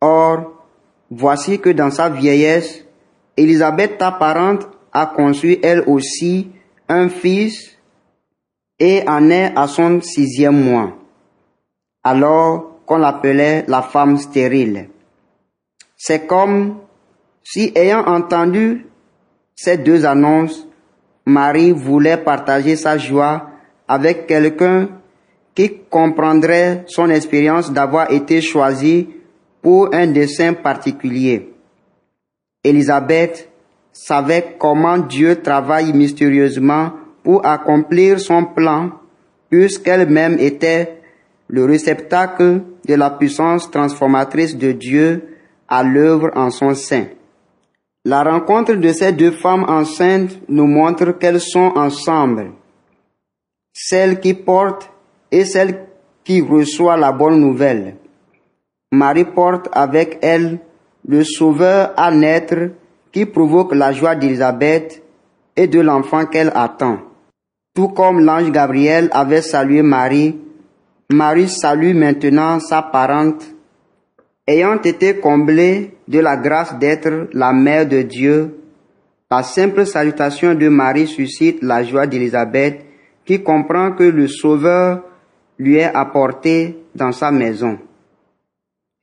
Or, 0.02 0.66
voici 1.11 1.58
que 1.58 1.70
dans 1.70 1.90
sa 1.90 2.11
vieillesse, 2.11 2.84
Élisabeth, 3.38 3.96
ta 3.96 4.12
parente, 4.12 4.68
a 4.92 5.06
conçu 5.06 5.58
elle 5.62 5.84
aussi 5.87 6.50
un 6.88 7.08
fils 7.08 7.78
et 8.78 9.08
en 9.08 9.30
est 9.30 9.52
à 9.56 9.66
son 9.66 10.02
sixième 10.02 10.62
mois, 10.62 10.92
alors 12.04 12.80
qu'on 12.84 12.99
l'appelait 12.99 13.64
la 13.68 13.80
femme 13.80 14.18
stérile. 14.18 14.90
C'est 15.96 16.26
comme 16.26 16.76
si, 17.42 17.73
ayant 17.75 18.04
entendu 18.06 18.87
ces 19.56 19.78
deux 19.78 20.04
annonces, 20.04 20.68
Marie 21.25 21.73
voulait 21.73 22.18
partager 22.18 22.76
sa 22.76 22.99
joie 22.99 23.53
avec 23.94 24.26
quelqu'un 24.26 24.88
qui 25.54 25.70
comprendrait 25.88 26.84
son 26.88 27.10
expérience 27.10 27.72
d'avoir 27.72 28.10
été 28.10 28.40
choisie 28.40 29.08
pour 29.62 29.94
un 29.94 30.08
dessein 30.08 30.52
particulier. 30.54 31.52
Élisabeth 32.64 33.48
savait 33.92 34.56
comment 34.58 34.98
Dieu 34.98 35.40
travaille 35.40 35.92
mystérieusement 35.92 36.92
pour 37.22 37.46
accomplir 37.46 38.18
son 38.18 38.44
plan, 38.44 38.90
puisqu'elle-même 39.48 40.38
était 40.40 41.00
le 41.46 41.64
réceptacle 41.64 42.62
de 42.88 42.94
la 42.94 43.10
puissance 43.10 43.70
transformatrice 43.70 44.56
de 44.56 44.72
Dieu 44.72 45.22
à 45.68 45.84
l'œuvre 45.84 46.30
en 46.34 46.50
son 46.50 46.74
sein. 46.74 47.04
La 48.04 48.24
rencontre 48.24 48.74
de 48.74 48.92
ces 48.92 49.12
deux 49.12 49.30
femmes 49.30 49.64
enceintes 49.68 50.36
nous 50.48 50.66
montre 50.66 51.12
qu'elles 51.12 51.40
sont 51.40 51.72
ensemble. 51.76 52.50
Celle 53.76 54.20
qui 54.20 54.34
porte 54.34 54.88
et 55.32 55.44
celle 55.44 55.88
qui 56.22 56.40
reçoit 56.40 56.96
la 56.96 57.10
bonne 57.10 57.40
nouvelle. 57.40 57.96
Marie 58.92 59.24
porte 59.24 59.68
avec 59.72 60.18
elle 60.22 60.60
le 61.06 61.24
Sauveur 61.24 61.92
à 61.96 62.12
naître 62.12 62.70
qui 63.10 63.26
provoque 63.26 63.74
la 63.74 63.92
joie 63.92 64.14
d'Élisabeth 64.14 65.02
et 65.56 65.66
de 65.66 65.80
l'enfant 65.80 66.24
qu'elle 66.26 66.52
attend. 66.54 66.98
Tout 67.74 67.88
comme 67.88 68.20
l'ange 68.20 68.52
Gabriel 68.52 69.08
avait 69.12 69.42
salué 69.42 69.82
Marie, 69.82 70.38
Marie 71.10 71.48
salue 71.48 71.94
maintenant 71.94 72.60
sa 72.60 72.80
parente. 72.80 73.44
Ayant 74.46 74.80
été 74.80 75.16
comblée 75.16 75.96
de 76.06 76.20
la 76.20 76.36
grâce 76.36 76.78
d'être 76.78 77.28
la 77.32 77.52
mère 77.52 77.88
de 77.88 78.02
Dieu, 78.02 78.60
la 79.30 79.42
simple 79.42 79.84
salutation 79.84 80.54
de 80.54 80.68
Marie 80.68 81.08
suscite 81.08 81.62
la 81.62 81.82
joie 81.82 82.06
d'Élisabeth 82.06 82.84
qui 83.24 83.42
comprend 83.42 83.92
que 83.92 84.04
le 84.04 84.28
Sauveur 84.28 85.02
lui 85.58 85.76
est 85.76 85.94
apporté 85.94 86.78
dans 86.94 87.12
sa 87.12 87.30
maison. 87.30 87.78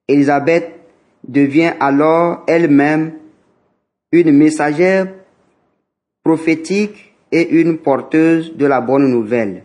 Élisabeth 0.07 0.79
devient 1.27 1.73
alors 1.79 2.43
elle-même 2.47 3.13
une 4.11 4.31
messagère 4.31 5.07
prophétique 6.23 7.15
et 7.31 7.49
une 7.61 7.77
porteuse 7.77 8.55
de 8.55 8.65
la 8.65 8.81
bonne 8.81 9.09
nouvelle. 9.09 9.63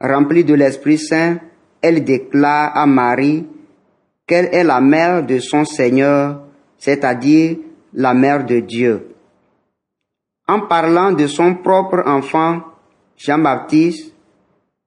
Remplie 0.00 0.44
de 0.44 0.54
l'Esprit 0.54 0.98
Saint, 0.98 1.38
elle 1.82 2.04
déclare 2.04 2.76
à 2.76 2.86
Marie 2.86 3.46
qu'elle 4.26 4.48
est 4.52 4.64
la 4.64 4.80
mère 4.80 5.24
de 5.24 5.38
son 5.38 5.64
Seigneur, 5.64 6.40
c'est-à-dire 6.78 7.58
la 7.92 8.14
mère 8.14 8.44
de 8.44 8.60
Dieu. 8.60 9.08
En 10.48 10.60
parlant 10.60 11.12
de 11.12 11.26
son 11.26 11.54
propre 11.54 12.02
enfant, 12.06 12.62
Jean-Baptiste, 13.16 14.12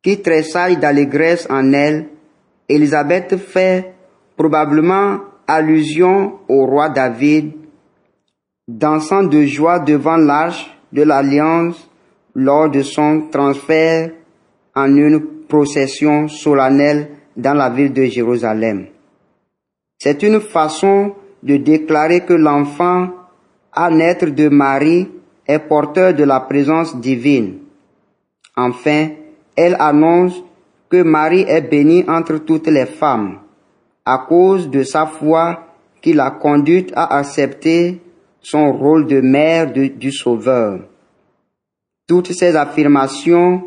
qui 0.02 0.22
tressaille 0.22 0.78
d'allégresse 0.78 1.48
en 1.50 1.74
elle, 1.74 2.08
Élisabeth 2.70 3.38
fait 3.38 3.94
probablement 4.36 5.20
allusion 5.48 6.40
au 6.48 6.66
roi 6.66 6.90
David, 6.90 7.54
dansant 8.68 9.24
de 9.24 9.46
joie 9.46 9.80
devant 9.80 10.18
l'arche 10.18 10.70
de 10.92 11.04
l'alliance 11.04 11.90
lors 12.36 12.70
de 12.70 12.82
son 12.82 13.30
transfert 13.32 14.12
en 14.76 14.96
une 14.96 15.22
procession 15.48 16.28
solennelle 16.28 17.10
dans 17.36 17.54
la 17.54 17.70
ville 17.70 17.94
de 17.94 18.04
Jérusalem. 18.04 18.88
C'est 19.98 20.22
une 20.24 20.40
façon 20.40 21.16
de 21.42 21.58
déclarer 21.58 22.22
que 22.22 22.34
l'enfant 22.34 23.10
à 23.72 23.90
naître 23.90 24.28
de 24.28 24.50
Marie 24.50 25.08
est 25.48 25.60
porteur 25.60 26.14
de 26.14 26.24
la 26.24 26.42
présence 26.42 27.00
divine. 27.00 27.60
Enfin, 28.58 29.10
elle 29.56 29.78
annonce 29.80 30.44
que 30.90 31.02
Marie 31.04 31.46
est 31.48 31.62
bénie 31.62 32.04
entre 32.10 32.40
toutes 32.40 32.68
les 32.68 32.86
femmes. 32.86 33.40
à 34.08 34.20
cause 34.20 34.70
de 34.70 34.84
sa 34.84 35.06
foi 35.06 35.68
qui 36.02 36.14
l'a 36.14 36.32
conduite 36.32 36.94
à 36.96 37.18
accepter 37.18 38.00
son 38.40 38.72
rôle 38.72 39.06
de 39.06 39.20
mère 39.20 39.74
du 39.74 40.12
Sauveur. 40.14 40.80
Toutes 42.08 42.32
ces 42.32 42.56
affirmations 42.56 43.64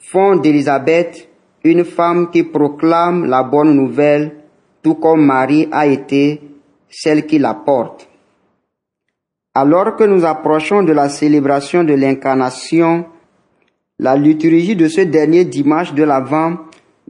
font 0.00 0.34
d'Élisabeth 0.34 1.28
une 1.62 1.84
femme 1.84 2.30
qui 2.32 2.42
proclame 2.42 3.26
la 3.26 3.44
bonne 3.44 3.74
nouvelle, 3.74 4.32
tout 4.82 4.96
comme 4.96 5.24
Marie 5.24 5.68
a 5.70 5.86
été 5.86 6.40
celle 6.88 7.24
qui 7.26 7.38
la 7.38 7.54
porte. 7.54 8.08
Alors 9.54 9.94
que 9.94 10.04
nous 10.04 10.24
approchons 10.24 10.82
de 10.82 10.92
la 10.92 11.08
célébration 11.08 11.84
de 11.84 11.94
l'incarnation, 11.94 13.04
la 13.98 14.16
liturgie 14.16 14.76
de 14.76 14.88
ce 14.88 15.00
dernier 15.02 15.44
dimanche 15.44 15.94
de 15.94 16.02
l'Avent 16.02 16.58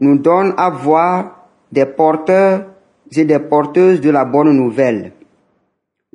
nous 0.00 0.18
donne 0.18 0.54
à 0.56 0.70
voir 0.70 1.48
des 1.72 1.86
porteurs 1.86 2.66
et 3.14 3.24
des 3.24 3.38
porteuses 3.38 4.00
de 4.00 4.10
la 4.10 4.24
bonne 4.24 4.52
nouvelle. 4.52 5.12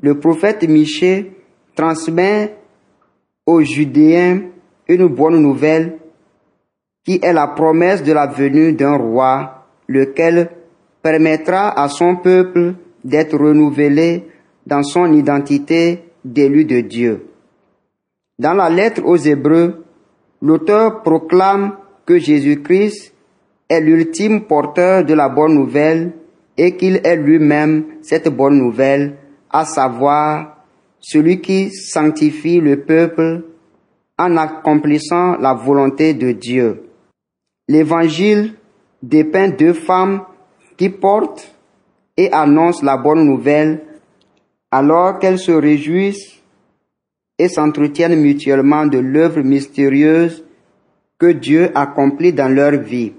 Le 0.02 0.20
prophète 0.20 0.68
Michée 0.68 1.32
transmet 1.76 2.56
aux 3.46 3.62
Judéens 3.62 4.42
une 4.88 5.08
bonne 5.08 5.42
nouvelle 5.42 5.98
qui 7.04 7.20
est 7.22 7.34
la 7.34 7.48
promesse 7.48 8.04
de 8.04 8.14
la 8.14 8.28
venue 8.28 8.74
d'un 8.74 8.96
roi, 8.96 9.66
lequel 9.88 10.50
permettra 11.02 11.70
à 11.82 11.90
son 11.90 12.18
peuple 12.18 12.76
d'être 13.04 13.38
renouvelé 13.38 14.28
dans 14.66 14.84
son 14.84 15.12
identité 15.14 16.04
d'élu 16.24 16.66
de 16.66 16.82
Dieu. 16.82 17.26
Dans 18.38 18.54
la 18.54 18.70
lettre 18.70 19.02
aux 19.04 19.18
Hébreux, 19.18 19.84
l'auteur 20.42 21.04
proclame 21.04 21.78
que 22.06 22.18
Jésus-Christ 22.18 23.14
est 23.70 23.82
l'ultime 23.82 24.42
porteur 24.42 25.06
de 25.06 25.14
la 25.14 25.30
bonne 25.30 25.54
nouvelle 25.54 26.14
et 26.58 26.76
qu'il 26.76 27.00
est 27.04 27.16
lui-même 27.16 27.86
cette 28.02 28.28
bonne 28.30 28.58
nouvelle, 28.58 29.18
à 29.50 29.66
savoir 29.66 30.58
celui 31.00 31.42
qui 31.42 31.72
sanctifie 31.72 32.60
le 32.60 32.82
peuple 32.82 33.44
en 34.18 34.38
accomplissant 34.38 35.38
la 35.38 35.54
volonté 35.54 36.14
de 36.14 36.32
Dieu. 36.32 36.84
L'évangile 37.68 38.56
dépeint 39.02 39.50
deux 39.50 39.74
femmes 39.74 40.22
qui 40.78 40.90
portent 40.90 41.56
et 42.18 42.32
annoncent 42.32 42.86
la 42.86 42.98
bonne 42.98 43.26
nouvelle 43.26 43.82
alors 44.72 45.20
qu'elles 45.20 45.40
se 45.40 45.52
réjouissent 45.52 46.41
et 47.42 47.50
s'entretiennent 47.50 48.22
mutuellement 48.22 48.86
de 48.86 49.00
l'œuvre 49.00 49.42
mystérieuse 49.42 50.46
que 51.18 51.32
Dieu 51.32 51.72
accomplit 51.74 52.34
dans 52.34 52.54
leur 52.54 52.80
vie. 52.80 53.14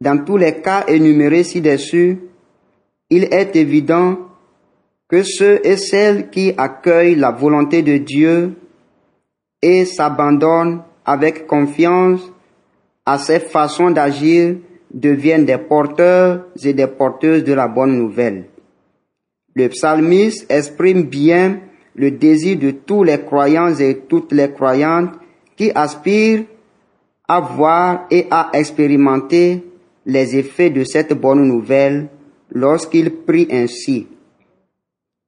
Dans 0.00 0.24
tous 0.24 0.36
les 0.36 0.54
cas 0.60 0.84
énumérés 0.88 1.44
ci-dessus, 1.44 2.18
il 3.08 3.28
est 3.32 3.54
évident 3.54 4.18
que 5.08 5.22
ceux 5.22 5.64
et 5.64 5.76
celles 5.76 6.30
qui 6.30 6.52
accueillent 6.56 7.14
la 7.14 7.30
volonté 7.30 7.82
de 7.82 7.96
Dieu 7.98 8.54
et 9.62 9.84
s'abandonnent 9.84 10.82
avec 11.04 11.46
confiance 11.46 12.32
à 13.04 13.18
ses 13.18 13.38
façons 13.38 13.92
d'agir 13.92 14.56
deviennent 14.92 15.44
des 15.44 15.58
porteurs 15.58 16.46
et 16.60 16.72
des 16.72 16.88
porteuses 16.88 17.44
de 17.44 17.52
la 17.52 17.68
bonne 17.68 17.96
nouvelle. 17.96 18.46
Le 19.54 19.68
psalmiste 19.68 20.50
exprime 20.50 21.04
bien 21.04 21.60
le 21.96 22.10
désir 22.10 22.58
de 22.58 22.70
tous 22.70 23.02
les 23.02 23.20
croyants 23.20 23.74
et 23.74 24.02
toutes 24.08 24.32
les 24.32 24.52
croyantes 24.52 25.14
qui 25.56 25.72
aspirent 25.74 26.44
à 27.26 27.40
voir 27.40 28.06
et 28.10 28.26
à 28.30 28.50
expérimenter 28.52 29.64
les 30.04 30.36
effets 30.36 30.70
de 30.70 30.84
cette 30.84 31.14
bonne 31.14 31.42
nouvelle 31.42 32.08
lorsqu'il 32.52 33.10
prie 33.10 33.48
ainsi. 33.50 34.06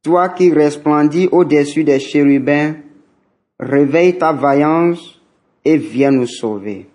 Toi 0.04 0.28
qui 0.28 0.52
resplendis 0.52 1.28
au-dessus 1.32 1.84
des 1.84 1.98
chérubins, 1.98 2.74
réveille 3.58 4.16
ta 4.16 4.32
vaillance 4.32 5.20
et 5.64 5.76
viens 5.76 6.12
nous 6.12 6.26
sauver. 6.26 6.86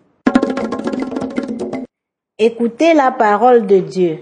Écoutez 2.38 2.94
la 2.94 3.12
parole 3.12 3.66
de 3.66 3.80
Dieu. 3.80 4.20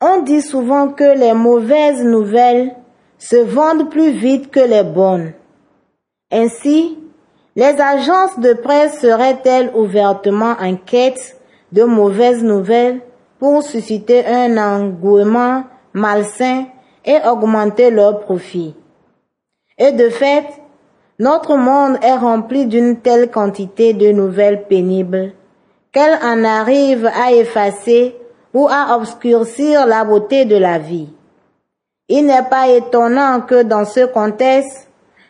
On 0.00 0.22
dit 0.22 0.42
souvent 0.42 0.88
que 0.88 1.18
les 1.18 1.34
mauvaises 1.34 2.02
nouvelles 2.02 2.74
se 3.28 3.36
vendent 3.36 3.90
plus 3.90 4.12
vite 4.12 4.52
que 4.52 4.60
les 4.60 4.84
bonnes. 4.84 5.32
Ainsi, 6.30 6.96
les 7.56 7.80
agences 7.80 8.38
de 8.38 8.52
presse 8.52 9.00
seraient-elles 9.00 9.72
ouvertement 9.74 10.54
en 10.60 10.76
quête 10.76 11.36
de 11.72 11.82
mauvaises 11.82 12.44
nouvelles 12.44 13.00
pour 13.40 13.64
susciter 13.64 14.24
un 14.26 14.56
engouement 14.56 15.64
malsain 15.92 16.66
et 17.04 17.16
augmenter 17.26 17.90
leurs 17.90 18.20
profits? 18.20 18.76
Et 19.76 19.90
de 19.90 20.08
fait, 20.08 20.46
notre 21.18 21.56
monde 21.56 21.98
est 22.02 22.16
rempli 22.16 22.66
d'une 22.66 23.00
telle 23.00 23.30
quantité 23.30 23.92
de 23.92 24.12
nouvelles 24.12 24.66
pénibles 24.68 25.32
qu'elle 25.90 26.18
en 26.22 26.44
arrive 26.44 27.06
à 27.06 27.32
effacer 27.32 28.14
ou 28.54 28.68
à 28.68 28.96
obscurcir 28.96 29.84
la 29.86 30.04
beauté 30.04 30.44
de 30.44 30.56
la 30.56 30.78
vie. 30.78 31.08
Il 32.08 32.26
n'est 32.26 32.48
pas 32.48 32.68
étonnant 32.68 33.40
que 33.40 33.62
dans 33.62 33.84
ce 33.84 34.06
contexte, 34.06 34.88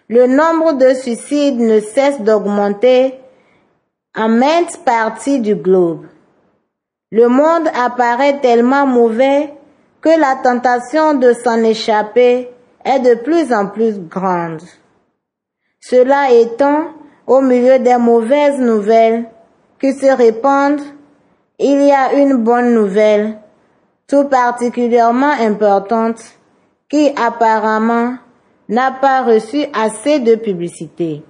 le 0.09 0.27
nombre 0.27 0.75
de 0.75 0.95
suicides 0.95 1.59
ne 1.59 1.81
cesse 1.81 2.21
d'augmenter 2.21 3.15
en 4.17 4.29
maintes 4.29 4.85
parties 4.85 5.41
du 5.41 5.55
globe. 5.57 6.07
Le 7.11 7.29
monde 7.29 7.69
apparaît 7.75 8.41
tellement 8.41 8.87
mauvais 8.87 9.55
que 10.01 10.09
la 10.21 10.37
tentation 10.37 11.15
de 11.15 11.33
s'en 11.33 11.63
échapper 11.65 12.51
est 12.85 13.01
de 13.01 13.15
plus 13.15 13.53
en 13.53 13.67
plus 13.67 13.99
grande. 13.99 14.63
Cela 15.81 16.31
étant, 16.31 16.89
au 17.27 17.41
milieu 17.41 17.79
des 17.79 17.97
mauvaises 17.97 18.59
nouvelles 18.59 19.25
qui 19.81 19.93
se 19.95 20.07
répandent, 20.07 20.83
il 21.59 21.83
y 21.83 21.93
a 21.93 22.13
une 22.15 22.37
bonne 22.37 22.75
nouvelle, 22.75 23.39
tout 24.07 24.25
particulièrement 24.25 25.33
importante, 25.41 26.23
qui 26.89 27.11
apparemment 27.17 28.17
n'a 28.69 28.91
pas 28.91 29.23
reçu 29.23 29.65
assez 29.73 30.21
de 30.21 30.35
publicité. 30.35 31.23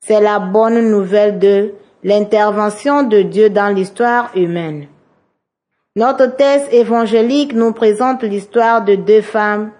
C'est 0.00 0.20
la 0.20 0.38
bonne 0.38 0.90
nouvelle 0.90 1.38
de 1.38 1.74
l'intervention 2.02 3.02
de 3.02 3.22
Dieu 3.22 3.50
dans 3.50 3.68
l'histoire 3.68 4.30
humaine. 4.36 4.86
Notre 5.94 6.26
texte 6.26 6.72
évangélique 6.72 7.52
nous 7.52 7.72
présente 7.72 8.22
l'histoire 8.22 8.82
de 8.82 8.94
deux 8.94 9.20
femmes 9.20 9.70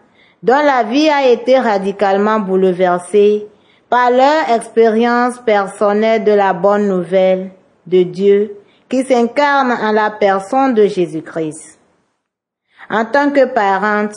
dont 0.42 0.60
la 0.62 0.82
vie 0.82 1.08
a 1.08 1.28
été 1.28 1.58
radicalement 1.58 2.40
bouleversée 2.40 3.46
par 3.88 4.10
leur 4.10 4.50
expérience 4.54 5.38
personnelle 5.38 6.24
de 6.24 6.32
la 6.32 6.52
bonne 6.52 6.88
nouvelle 6.88 7.50
de 7.86 8.02
Dieu 8.02 8.56
qui 8.88 9.04
s'incarne 9.04 9.72
en 9.72 9.92
la 9.92 10.10
personne 10.10 10.74
de 10.74 10.86
Jésus-Christ. 10.86 11.78
En 12.90 13.06
tant 13.06 13.30
que 13.30 13.46
parentes, 13.46 14.16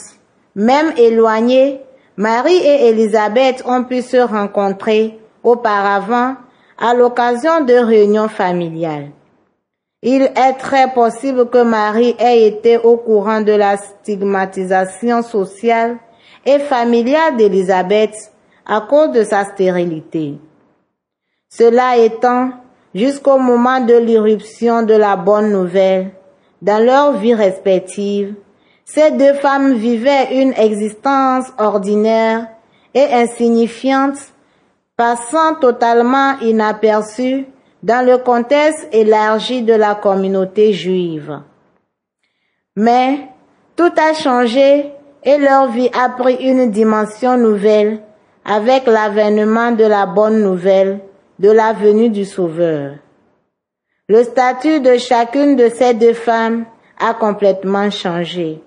même 0.55 0.93
éloignées, 0.97 1.81
Marie 2.17 2.55
et 2.55 2.89
Élisabeth 2.89 3.63
ont 3.65 3.83
pu 3.83 4.01
se 4.01 4.17
rencontrer 4.17 5.19
auparavant 5.43 6.35
à 6.77 6.93
l'occasion 6.93 7.63
de 7.63 7.73
réunions 7.73 8.29
familiales. 8.29 9.09
Il 10.01 10.21
est 10.21 10.53
très 10.59 10.93
possible 10.93 11.49
que 11.49 11.63
Marie 11.63 12.15
ait 12.19 12.47
été 12.47 12.77
au 12.77 12.97
courant 12.97 13.41
de 13.41 13.51
la 13.51 13.75
stigmatisation 13.77 15.23
sociale 15.23 15.97
et 16.45 16.59
familiale 16.59 17.37
d'Élisabeth 17.37 18.15
à 18.65 18.81
cause 18.81 19.11
de 19.11 19.23
sa 19.23 19.45
stérilité. 19.45 20.35
Cela 21.49 21.97
étant, 21.97 22.51
jusqu'au 22.93 23.37
moment 23.37 23.79
de 23.79 23.95
l'irruption 23.95 24.83
de 24.83 24.93
la 24.93 25.15
bonne 25.15 25.51
nouvelle, 25.51 26.11
dans 26.61 26.83
leur 26.83 27.13
vie 27.13 27.33
respective, 27.33 28.35
ces 28.85 29.11
deux 29.11 29.33
femmes 29.33 29.73
vivaient 29.73 30.41
une 30.41 30.53
existence 30.53 31.47
ordinaire 31.57 32.47
et 32.93 33.13
insignifiante, 33.13 34.17
passant 34.95 35.55
totalement 35.55 36.39
inaperçues 36.39 37.45
dans 37.83 38.05
le 38.05 38.19
contexte 38.19 38.87
élargi 38.93 39.63
de 39.63 39.73
la 39.73 39.95
communauté 39.95 40.71
juive. 40.71 41.41
Mais 42.75 43.27
tout 43.75 43.91
a 43.97 44.13
changé 44.13 44.91
et 45.23 45.37
leur 45.37 45.71
vie 45.71 45.89
a 45.93 46.09
pris 46.09 46.35
une 46.35 46.71
dimension 46.71 47.37
nouvelle 47.37 47.99
avec 48.45 48.85
l'avènement 48.85 49.71
de 49.71 49.83
la 49.83 50.05
bonne 50.05 50.41
nouvelle 50.41 50.99
de 51.39 51.49
la 51.49 51.73
venue 51.73 52.09
du 52.09 52.23
Sauveur. 52.23 52.95
Le 54.07 54.23
statut 54.23 54.79
de 54.79 54.97
chacune 54.97 55.55
de 55.55 55.69
ces 55.69 55.95
deux 55.95 56.13
femmes 56.13 56.65
a 56.99 57.15
complètement 57.15 57.89
changé. 57.89 58.61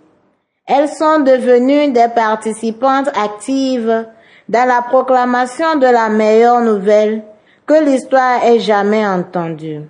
Elles 0.69 0.91
sont 0.91 1.21
devenues 1.21 1.93
des 1.93 2.09
participantes 2.15 3.09
actives 3.17 4.07
dans 4.51 4.69
la 4.69 4.83
proclamation 4.83 5.77
de 5.77 5.87
la 5.87 6.11
meilleure 6.11 6.61
nouvelle 6.61 7.25
que 7.67 7.83
l'histoire 7.83 8.45
ait 8.45 8.59
jamais 8.59 9.07
entendue. 9.07 9.81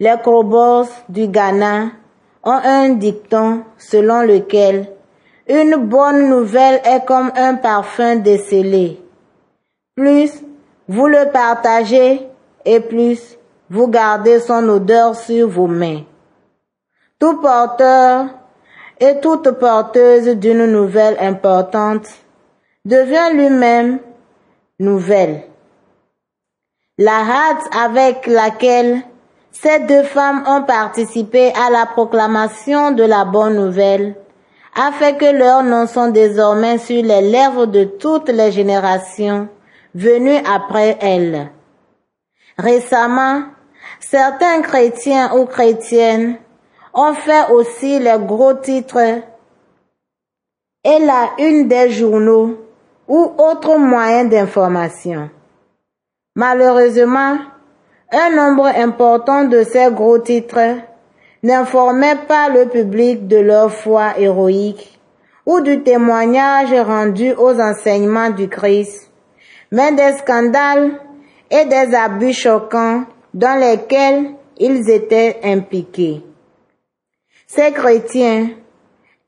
Les 0.00 0.16
Krobos 0.22 0.88
du 1.10 1.28
Ghana 1.28 1.90
ont 2.44 2.60
un 2.64 2.88
dicton 2.90 3.62
selon 3.76 4.22
lequel 4.22 4.88
une 5.46 5.76
bonne 5.76 6.30
nouvelle 6.30 6.80
est 6.84 7.04
comme 7.04 7.30
un 7.36 7.56
parfum 7.56 8.16
décelé. 8.16 8.98
Plus 9.94 10.32
vous 10.88 11.08
le 11.08 11.30
partagez 11.30 12.26
et 12.64 12.80
plus 12.80 13.36
vous 13.68 13.88
gardez 13.88 14.40
son 14.40 14.66
odeur 14.70 15.14
sur 15.14 15.46
vos 15.48 15.66
mains. 15.66 16.04
Tout 17.18 17.38
porteur 17.40 18.28
et 19.00 19.20
toute 19.20 19.50
porteuse 19.52 20.28
d'une 20.36 20.66
nouvelle 20.66 21.16
importante 21.20 22.06
devient 22.84 23.34
lui-même 23.34 23.98
nouvelle. 24.78 25.42
La 26.98 27.20
hâte 27.20 27.64
avec 27.76 28.26
laquelle 28.26 29.02
ces 29.52 29.80
deux 29.80 30.02
femmes 30.02 30.44
ont 30.46 30.62
participé 30.62 31.52
à 31.54 31.70
la 31.70 31.86
proclamation 31.86 32.90
de 32.90 33.04
la 33.04 33.24
bonne 33.24 33.56
nouvelle 33.56 34.16
a 34.74 34.92
fait 34.92 35.16
que 35.16 35.32
leurs 35.36 35.62
noms 35.62 35.86
sont 35.86 36.08
désormais 36.08 36.78
sur 36.78 37.02
les 37.02 37.22
lèvres 37.22 37.66
de 37.66 37.84
toutes 37.84 38.28
les 38.28 38.52
générations 38.52 39.48
venues 39.94 40.42
après 40.46 40.98
elles. 41.00 41.50
Récemment, 42.58 43.44
certains 44.00 44.60
chrétiens 44.60 45.34
ou 45.34 45.46
chrétiennes 45.46 46.36
ont 46.96 47.14
fait 47.14 47.50
aussi 47.52 47.98
les 47.98 48.18
gros 48.18 48.54
titres 48.54 49.22
et 50.82 50.98
la 50.98 51.30
une 51.38 51.68
des 51.68 51.90
journaux 51.90 52.56
ou 53.06 53.32
autres 53.38 53.76
moyens 53.76 54.30
d'information. 54.30 55.30
Malheureusement, 56.34 57.36
un 58.10 58.30
nombre 58.34 58.66
important 58.66 59.44
de 59.44 59.62
ces 59.62 59.90
gros 59.90 60.18
titres 60.18 60.76
n'informaient 61.42 62.24
pas 62.26 62.48
le 62.48 62.66
public 62.68 63.28
de 63.28 63.36
leur 63.36 63.70
foi 63.70 64.18
héroïque 64.18 64.98
ou 65.44 65.60
du 65.60 65.82
témoignage 65.82 66.72
rendu 66.72 67.32
aux 67.32 67.60
enseignements 67.60 68.30
du 68.30 68.48
Christ, 68.48 69.10
mais 69.70 69.92
des 69.92 70.12
scandales 70.18 70.92
et 71.50 71.66
des 71.66 71.94
abus 71.94 72.32
choquants 72.32 73.04
dans 73.34 73.60
lesquels 73.60 74.30
ils 74.58 74.90
étaient 74.90 75.38
impliqués. 75.44 76.25
Ces 77.46 77.72
chrétiens 77.72 78.50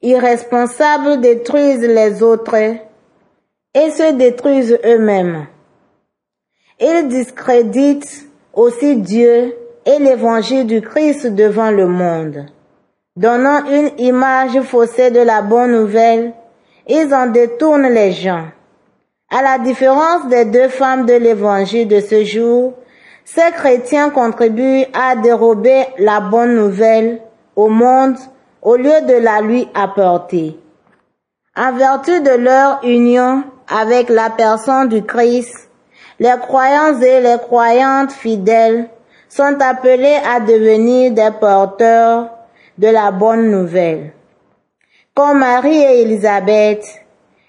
irresponsables 0.03 1.21
détruisent 1.21 1.87
les 1.87 2.23
autres 2.23 2.57
et 2.57 3.91
se 3.91 4.13
détruisent 4.13 4.79
eux-mêmes. 4.85 5.47
Ils 6.81 7.07
discréditent 7.09 8.29
aussi 8.53 8.97
Dieu 8.97 9.55
et 9.87 9.99
l'évangile 10.01 10.67
du 10.67 10.81
Christ 10.81 11.27
devant 11.29 11.71
le 11.71 11.87
monde. 11.87 12.47
Donnant 13.17 13.65
une 13.67 13.91
image 13.99 14.61
faussée 14.63 15.11
de 15.11 15.21
la 15.21 15.43
bonne 15.43 15.73
nouvelle, 15.73 16.33
ils 16.89 17.15
en 17.15 17.27
détournent 17.27 17.89
les 17.89 18.13
gens. 18.13 18.47
À 19.31 19.43
la 19.43 19.59
différence 19.59 20.27
des 20.29 20.45
deux 20.45 20.69
femmes 20.69 21.07
de 21.07 21.15
l'évangile 21.15 21.87
de 21.87 22.01
ce 22.01 22.25
jour, 22.25 22.75
ces 23.25 23.51
chrétiens 23.53 24.11
contribuent 24.11 24.87
à 24.93 25.15
dérober 25.17 25.85
la 25.99 26.21
bonne 26.21 26.57
nouvelle 26.57 27.21
au 27.59 27.69
monde 27.69 28.17
au 28.63 28.77
lieu 28.77 29.01
de 29.03 29.15
la 29.15 29.41
lui 29.41 29.69
apporter. 29.75 30.57
En 31.57 31.73
vertu 31.73 32.21
de 32.21 32.37
leur 32.39 32.85
union 32.85 33.43
avec 33.69 34.11
la 34.11 34.31
personne 34.31 34.89
du 34.89 35.03
Christ, 35.03 35.69
les 36.21 36.37
croyants 36.41 37.01
et 37.01 37.21
les 37.21 37.39
croyantes 37.39 38.13
fidèles 38.13 38.89
sont 39.29 39.59
appelés 39.61 40.19
à 40.25 40.39
devenir 40.39 41.11
des 41.11 41.31
porteurs 41.41 42.31
de 42.79 42.87
la 42.87 43.11
bonne 43.11 43.51
nouvelle. 43.51 44.13
Comme 45.13 45.41
Marie 45.41 45.83
et 45.83 46.03
Élisabeth, 46.03 46.85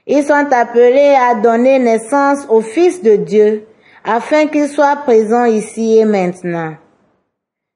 ils 0.07 0.23
sont 0.23 0.47
appelés 0.51 1.15
à 1.29 1.35
donner 1.35 1.77
naissance 1.77 2.47
au 2.49 2.61
Fils 2.61 3.03
de 3.03 3.15
Dieu 3.15 3.67
afin 4.03 4.47
qu'il 4.47 4.69
soit 4.69 4.95
présent 4.95 5.45
ici 5.45 5.99
et 5.99 6.05
maintenant. 6.05 6.73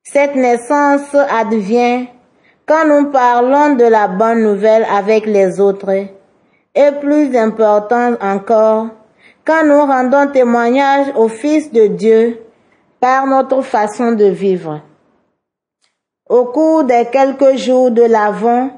Cette 0.04 0.36
naissance 0.36 1.14
advient 1.14 2.08
quand 2.66 2.86
nous 2.86 3.12
parlons 3.12 3.76
de 3.76 3.84
la 3.84 4.08
bonne 4.08 4.44
nouvelle 4.44 4.86
avec 4.90 5.26
les 5.26 5.60
autres 5.60 5.92
et 6.76 6.92
plus 7.02 7.36
important 7.36 8.14
encore, 8.22 8.88
quand 9.46 9.66
nous 9.66 9.82
rendons 9.82 10.32
témoignage 10.32 11.08
au 11.16 11.28
Fils 11.28 11.72
de 11.72 11.88
Dieu 11.88 12.40
par 13.00 13.28
notre 13.28 13.62
façon 13.62 14.14
de 14.14 14.26
vivre. 14.26 14.82
Au 16.30 16.46
cours 16.46 16.86
des 16.86 17.06
quelques 17.12 17.58
jours 17.58 17.92
de 17.92 18.04
l'Avent 18.04 18.70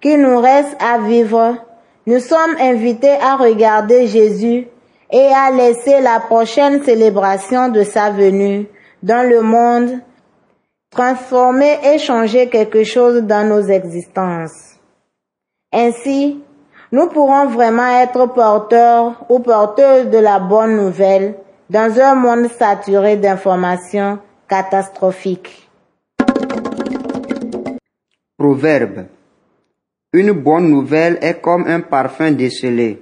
qui 0.00 0.16
nous 0.16 0.38
reste 0.38 0.76
à 0.80 0.98
vivre, 0.98 1.56
nous 2.06 2.20
sommes 2.20 2.56
invités 2.60 3.16
à 3.20 3.36
regarder 3.36 4.06
Jésus 4.06 4.68
et 5.10 5.26
à 5.34 5.50
laisser 5.50 6.00
la 6.00 6.20
prochaine 6.20 6.82
célébration 6.84 7.68
de 7.68 7.82
sa 7.82 8.10
venue 8.10 8.66
dans 9.02 9.28
le 9.28 9.42
monde 9.42 9.98
transformer 10.92 11.78
et 11.82 11.98
changer 11.98 12.48
quelque 12.48 12.84
chose 12.84 13.22
dans 13.22 13.48
nos 13.48 13.62
existences. 13.62 14.78
Ainsi, 15.72 16.38
nous 16.92 17.08
pourrons 17.08 17.46
vraiment 17.46 17.88
être 18.02 18.26
porteurs 18.26 19.24
ou 19.30 19.38
porteuses 19.38 20.10
de 20.10 20.18
la 20.18 20.38
bonne 20.38 20.76
nouvelle 20.76 21.34
dans 21.70 21.98
un 21.98 22.14
monde 22.14 22.48
saturé 22.50 23.16
d'informations 23.16 24.18
catastrophiques. 24.46 25.70
Proverbe. 28.36 29.06
Une 30.12 30.32
bonne 30.32 30.68
nouvelle 30.68 31.18
est 31.22 31.40
comme 31.40 31.66
un 31.66 31.80
parfum 31.80 32.32
décelé. 32.32 33.00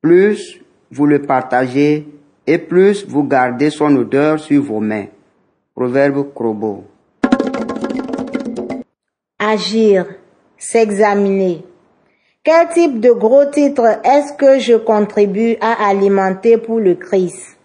Plus 0.00 0.62
vous 0.90 1.04
le 1.04 1.20
partagez 1.20 2.08
et 2.46 2.56
plus 2.56 3.06
vous 3.06 3.24
gardez 3.24 3.68
son 3.68 3.94
odeur 3.96 4.40
sur 4.40 4.62
vos 4.62 4.80
mains. 4.80 5.08
Proverbe 5.76 6.32
Crobo. 6.34 6.84
Agir, 9.38 10.06
s'examiner. 10.56 11.66
Quel 12.42 12.68
type 12.68 12.98
de 12.98 13.10
gros 13.10 13.44
titre 13.44 14.00
est-ce 14.02 14.32
que 14.32 14.58
je 14.58 14.76
contribue 14.76 15.58
à 15.60 15.86
alimenter 15.86 16.56
pour 16.56 16.80
le 16.80 16.94
Christ? 16.94 17.58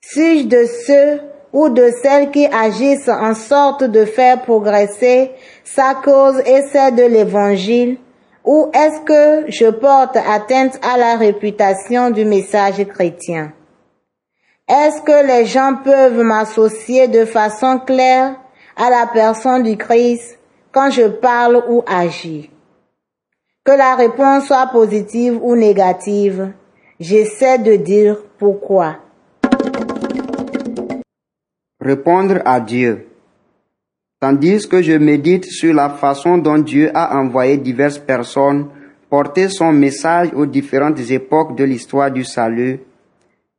Suis-je 0.00 0.46
de 0.46 0.64
ceux 0.64 1.20
ou 1.52 1.68
de 1.68 1.90
celles 2.02 2.30
qui 2.30 2.46
agissent 2.46 3.10
en 3.10 3.34
sorte 3.34 3.84
de 3.84 4.06
faire 4.06 4.40
progresser 4.40 5.32
sa 5.62 5.94
cause 5.94 6.38
et 6.46 6.62
celle 6.72 6.94
de 6.94 7.02
l'Évangile? 7.02 7.98
Ou 8.46 8.70
est-ce 8.72 9.02
que 9.02 9.50
je 9.50 9.68
porte 9.68 10.16
atteinte 10.16 10.80
à 10.82 10.96
la 10.96 11.16
réputation 11.16 12.08
du 12.08 12.24
message 12.24 12.82
chrétien? 12.88 13.52
Est-ce 14.68 15.02
que 15.02 15.26
les 15.26 15.46
gens 15.46 15.74
peuvent 15.82 16.22
m'associer 16.22 17.08
de 17.08 17.24
façon 17.24 17.78
claire 17.78 18.36
à 18.76 18.90
la 18.90 19.08
personne 19.12 19.64
du 19.64 19.76
Christ 19.76 20.38
quand 20.70 20.90
je 20.90 21.08
parle 21.08 21.62
ou 21.68 21.82
agis? 21.86 22.50
Que 23.64 23.72
la 23.72 23.96
réponse 23.96 24.46
soit 24.46 24.68
positive 24.68 25.38
ou 25.42 25.56
négative, 25.56 26.52
j'essaie 27.00 27.58
de 27.58 27.76
dire 27.76 28.16
pourquoi. 28.38 28.98
Répondre 31.80 32.40
à 32.44 32.60
Dieu. 32.60 33.08
Tandis 34.20 34.68
que 34.68 34.80
je 34.80 34.92
médite 34.92 35.46
sur 35.46 35.74
la 35.74 35.90
façon 35.90 36.38
dont 36.38 36.58
Dieu 36.58 36.92
a 36.94 37.18
envoyé 37.18 37.56
diverses 37.56 37.98
personnes 37.98 38.68
porter 39.10 39.48
son 39.48 39.72
message 39.72 40.30
aux 40.34 40.46
différentes 40.46 41.00
époques 41.10 41.56
de 41.56 41.64
l'histoire 41.64 42.10
du 42.10 42.24
salut, 42.24 42.80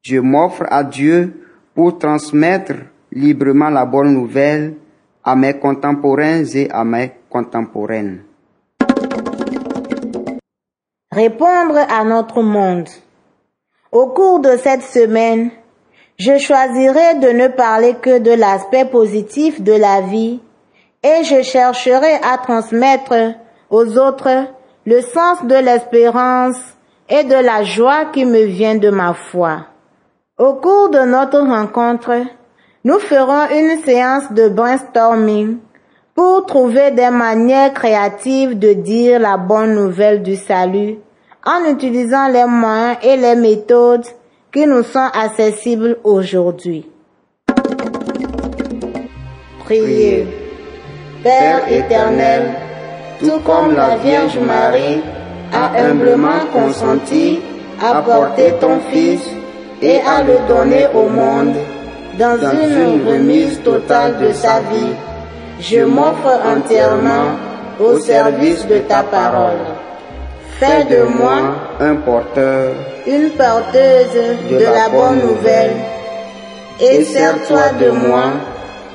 je 0.04 0.18
m'offre 0.20 0.66
à 0.70 0.84
Dieu 0.84 1.34
pour 1.74 1.98
transmettre 1.98 2.74
librement 3.12 3.70
la 3.70 3.86
bonne 3.86 4.14
nouvelle 4.14 4.76
à 5.24 5.34
mes 5.34 5.58
contemporains 5.58 6.44
et 6.44 6.70
à 6.70 6.84
mes 6.84 7.12
contemporaines. 7.30 8.24
Répondre 11.10 11.78
à 11.90 12.04
notre 12.04 12.42
monde. 12.42 12.90
Au 13.94 14.08
cours 14.08 14.42
de 14.42 14.58
cette 14.58 14.82
semaine, 14.82 15.52
je 16.18 16.38
choisirai 16.38 17.20
de 17.22 17.30
ne 17.30 17.48
parler 17.48 17.96
que 18.02 18.20
de 18.20 18.32
l'aspect 18.32 18.86
positif 18.86 19.62
de 19.62 19.74
la 19.74 20.02
vie 20.02 20.42
et 21.02 21.24
je 21.24 21.44
chercherai 21.44 22.16
à 22.16 22.38
transmettre 22.40 23.36
aux 23.70 23.98
autres 23.98 24.48
le 24.86 25.02
sens 25.02 25.46
de 25.46 25.56
l'espérance 25.56 26.58
et 27.08 27.24
de 27.24 27.36
la 27.36 27.64
joie 27.64 28.06
qui 28.12 28.26
me 28.26 28.44
vient 28.44 28.76
de 28.76 28.90
ma 28.90 29.14
foi. 29.14 29.68
Au 30.40 30.56
cours 30.56 30.90
de 30.90 30.98
notre 30.98 31.42
rencontre, 31.42 32.24
nous 32.84 32.98
ferons 32.98 33.46
une 33.52 33.84
séance 33.84 34.32
de 34.32 34.50
brainstorming 34.50 35.58
pour 36.16 36.48
trouver 36.48 36.90
des 36.90 37.12
manières 37.12 37.72
créatives 37.72 38.58
de 38.58 38.74
dire 38.74 39.20
la 39.20 39.38
bonne 39.38 39.76
nouvelle 39.76 40.24
du 40.24 40.36
salut 40.36 40.98
en 41.46 41.72
utilisant 41.72 42.30
les 42.30 42.46
moyens 42.46 42.98
et 43.04 43.16
les 43.16 43.36
méthodes 43.36 44.08
qui 44.52 44.66
nous 44.66 44.82
sont 44.82 45.08
accessibles 45.14 45.98
aujourd'hui. 46.04 46.90
Priez. 49.66 50.26
Père 51.22 51.72
éternel, 51.72 52.56
tout 53.20 53.40
comme 53.46 53.76
la 53.76 53.98
Vierge 53.98 54.40
Marie 54.40 55.04
a 55.54 55.80
humblement 55.80 56.48
consenti 56.52 57.40
à 57.80 58.02
porter 58.02 58.54
ton 58.60 58.80
Fils 58.92 59.22
et 59.84 60.00
à 60.02 60.24
le 60.24 60.38
donner 60.48 60.88
au 60.94 61.08
monde 61.10 61.56
dans 62.18 62.38
une 62.38 63.08
remise 63.08 63.62
totale 63.64 64.18
de 64.20 64.32
sa 64.32 64.60
vie, 64.60 64.94
je 65.60 65.82
m'offre 65.82 66.40
entièrement 66.56 67.36
au 67.80 68.00
service 68.00 68.66
de 68.68 68.80
ta 68.80 69.04
parole. 69.04 69.66
Fais 70.60 70.86
de 70.86 71.04
moi 71.04 71.40
un 71.80 71.96
porteur 71.96 72.74
une 73.06 73.32
porteuse 73.32 74.14
de, 74.50 74.60
la 74.60 74.88
bonne 74.90 75.20
nouvelle, 75.20 75.74
et 76.80 77.04
sers-toi 77.04 77.74
de 77.80 77.90
moi 77.90 78.32